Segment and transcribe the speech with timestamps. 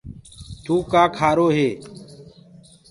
[0.63, 1.69] توُ ڪآ کآ کآرو هي؟